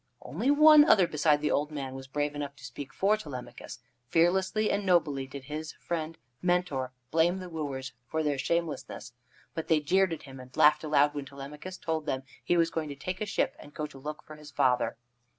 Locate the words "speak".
2.63-2.91